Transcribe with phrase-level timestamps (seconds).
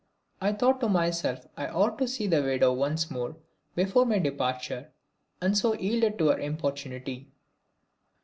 [0.41, 3.35] I thought to myself I ought to see the widow once more
[3.75, 4.89] before my departure,
[5.39, 7.29] and so yielded to her importunity.